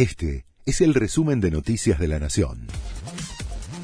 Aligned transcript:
Este 0.00 0.46
es 0.64 0.80
el 0.80 0.94
resumen 0.94 1.42
de 1.42 1.50
Noticias 1.50 1.98
de 1.98 2.08
la 2.08 2.18
Nación. 2.18 2.68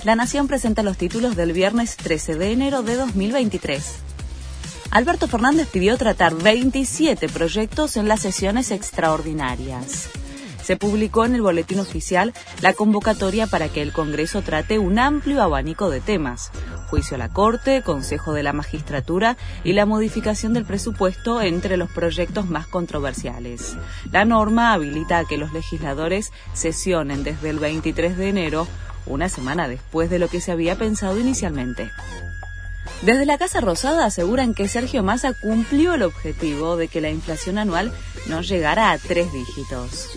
La 0.02 0.16
Nación 0.16 0.48
presenta 0.48 0.82
los 0.82 0.96
títulos 0.96 1.36
del 1.36 1.52
viernes 1.52 1.98
13 1.98 2.36
de 2.36 2.52
enero 2.52 2.82
de 2.82 2.94
2023. 2.94 3.96
Alberto 4.92 5.28
Fernández 5.28 5.68
pidió 5.70 5.98
tratar 5.98 6.34
27 6.34 7.28
proyectos 7.28 7.98
en 7.98 8.08
las 8.08 8.20
sesiones 8.20 8.70
extraordinarias 8.70 10.08
se 10.66 10.76
publicó 10.76 11.24
en 11.24 11.36
el 11.36 11.42
boletín 11.42 11.78
oficial 11.78 12.34
la 12.60 12.72
convocatoria 12.72 13.46
para 13.46 13.68
que 13.68 13.82
el 13.82 13.92
Congreso 13.92 14.42
trate 14.42 14.80
un 14.80 14.98
amplio 14.98 15.40
abanico 15.40 15.90
de 15.90 16.00
temas. 16.00 16.50
Juicio 16.86 17.16
a 17.16 17.18
la 17.18 17.28
Corte, 17.28 17.82
Consejo 17.82 18.32
de 18.32 18.42
la 18.42 18.52
Magistratura 18.52 19.36
y 19.64 19.72
la 19.72 19.86
modificación 19.86 20.52
del 20.52 20.64
presupuesto 20.64 21.42
entre 21.42 21.76
los 21.76 21.90
proyectos 21.90 22.48
más 22.48 22.66
controversiales. 22.66 23.76
La 24.10 24.24
norma 24.24 24.72
habilita 24.72 25.18
a 25.18 25.24
que 25.24 25.38
los 25.38 25.52
legisladores 25.52 26.32
sesionen 26.54 27.24
desde 27.24 27.50
el 27.50 27.58
23 27.58 28.16
de 28.16 28.28
enero, 28.28 28.66
una 29.06 29.28
semana 29.28 29.68
después 29.68 30.10
de 30.10 30.18
lo 30.18 30.28
que 30.28 30.40
se 30.40 30.52
había 30.52 30.76
pensado 30.76 31.18
inicialmente. 31.18 31.90
Desde 33.02 33.26
la 33.26 33.38
Casa 33.38 33.60
Rosada 33.60 34.06
aseguran 34.06 34.54
que 34.54 34.68
Sergio 34.68 35.02
Massa 35.02 35.34
cumplió 35.34 35.94
el 35.94 36.02
objetivo 36.02 36.76
de 36.76 36.88
que 36.88 37.00
la 37.00 37.10
inflación 37.10 37.58
anual 37.58 37.92
no 38.26 38.40
llegara 38.40 38.90
a 38.90 38.98
tres 38.98 39.32
dígitos. 39.32 40.08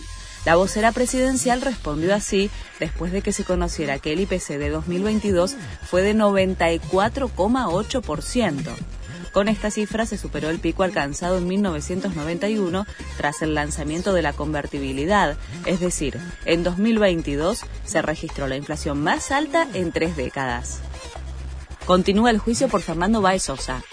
La 0.46 0.56
vocera 0.56 0.92
presidencial 0.92 1.62
respondió 1.62 2.16
así 2.16 2.50
después 2.80 3.12
de 3.12 3.22
que 3.22 3.34
se 3.34 3.44
conociera 3.44 4.00
que 4.00 4.14
el 4.14 4.22
IPC 4.22 4.58
de 4.58 4.70
2022 4.70 5.56
fue 5.84 6.02
de 6.02 6.16
94,8%. 6.16 8.76
Con 9.34 9.48
esta 9.48 9.70
cifra 9.70 10.06
se 10.06 10.18
superó 10.18 10.50
el 10.50 10.60
pico 10.60 10.84
alcanzado 10.84 11.38
en 11.38 11.48
1991 11.48 12.86
tras 13.18 13.42
el 13.42 13.54
lanzamiento 13.54 14.14
de 14.14 14.24
la 14.24 14.34
convertibilidad, 14.34 15.38
es 15.66 15.80
decir, 15.80 16.20
en 16.46 16.64
2022 16.64 17.62
se 17.86 18.02
registró 18.02 18.48
la 18.48 18.56
inflación 18.56 19.04
más 19.04 19.32
alta 19.32 19.68
en 19.74 19.92
tres 19.92 20.16
décadas. 20.16 20.80
Continúa 21.86 22.32
el 22.32 22.40
juicio 22.40 22.70
por 22.70 22.82
Fernando 22.82 23.22
Baez 23.22 23.44
Sosa. 23.44 23.84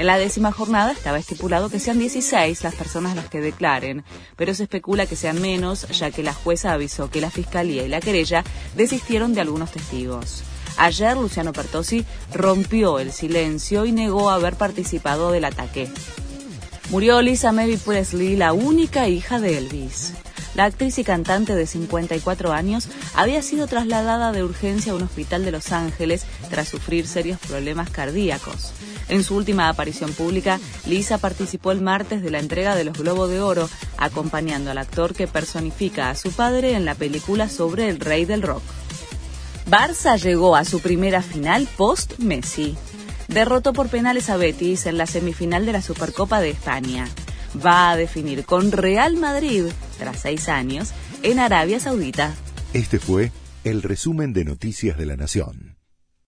En 0.00 0.06
la 0.06 0.16
décima 0.16 0.50
jornada 0.50 0.92
estaba 0.92 1.18
estipulado 1.18 1.68
que 1.68 1.78
sean 1.78 1.98
16 1.98 2.64
las 2.64 2.74
personas 2.74 3.14
las 3.14 3.28
que 3.28 3.42
declaren, 3.42 4.02
pero 4.34 4.54
se 4.54 4.62
especula 4.62 5.04
que 5.04 5.14
sean 5.14 5.42
menos, 5.42 5.86
ya 5.88 6.10
que 6.10 6.22
la 6.22 6.32
jueza 6.32 6.72
avisó 6.72 7.10
que 7.10 7.20
la 7.20 7.30
fiscalía 7.30 7.84
y 7.84 7.88
la 7.88 8.00
querella 8.00 8.42
desistieron 8.74 9.34
de 9.34 9.42
algunos 9.42 9.72
testigos. 9.72 10.42
Ayer 10.78 11.18
Luciano 11.18 11.52
Pertosi 11.52 12.06
rompió 12.32 12.98
el 12.98 13.12
silencio 13.12 13.84
y 13.84 13.92
negó 13.92 14.30
haber 14.30 14.54
participado 14.54 15.32
del 15.32 15.44
ataque. 15.44 15.90
Murió 16.88 17.20
Lisa 17.20 17.52
Mary 17.52 17.76
Presley, 17.76 18.36
la 18.36 18.54
única 18.54 19.06
hija 19.06 19.38
de 19.38 19.58
Elvis. 19.58 20.14
La 20.54 20.64
actriz 20.64 20.98
y 20.98 21.04
cantante 21.04 21.54
de 21.54 21.66
54 21.66 22.52
años 22.52 22.88
había 23.14 23.40
sido 23.42 23.66
trasladada 23.66 24.32
de 24.32 24.42
urgencia 24.42 24.92
a 24.92 24.96
un 24.96 25.02
hospital 25.02 25.44
de 25.44 25.52
Los 25.52 25.70
Ángeles 25.72 26.24
tras 26.50 26.68
sufrir 26.68 27.06
serios 27.06 27.38
problemas 27.38 27.90
cardíacos. 27.90 28.72
En 29.08 29.24
su 29.24 29.36
última 29.36 29.68
aparición 29.68 30.12
pública, 30.12 30.60
Lisa 30.86 31.18
participó 31.18 31.72
el 31.72 31.80
martes 31.80 32.22
de 32.22 32.30
la 32.30 32.38
entrega 32.38 32.74
de 32.74 32.84
los 32.84 32.98
Globos 32.98 33.30
de 33.30 33.40
Oro, 33.40 33.68
acompañando 33.96 34.70
al 34.70 34.78
actor 34.78 35.14
que 35.14 35.26
personifica 35.26 36.10
a 36.10 36.14
su 36.16 36.32
padre 36.32 36.74
en 36.74 36.84
la 36.84 36.94
película 36.94 37.48
sobre 37.48 37.88
el 37.88 38.00
rey 38.00 38.24
del 38.24 38.42
rock. 38.42 38.62
Barça 39.68 40.16
llegó 40.16 40.56
a 40.56 40.64
su 40.64 40.80
primera 40.80 41.22
final 41.22 41.68
post-Messi. 41.76 42.76
Derrotó 43.28 43.72
por 43.72 43.88
penales 43.88 44.28
a 44.28 44.36
Betis 44.36 44.86
en 44.86 44.98
la 44.98 45.06
semifinal 45.06 45.64
de 45.64 45.72
la 45.72 45.82
Supercopa 45.82 46.40
de 46.40 46.50
España. 46.50 47.08
Va 47.64 47.90
a 47.90 47.96
definir 47.96 48.44
con 48.44 48.72
Real 48.72 49.16
Madrid, 49.16 49.66
tras 50.00 50.18
seis 50.18 50.48
años, 50.48 50.92
en 51.22 51.38
Arabia 51.38 51.78
Saudita. 51.78 52.34
Este 52.72 52.98
fue 52.98 53.30
el 53.62 53.82
resumen 53.82 54.32
de 54.32 54.44
Noticias 54.44 54.98
de 54.98 55.06
la 55.06 55.16
Nación. 55.16 55.79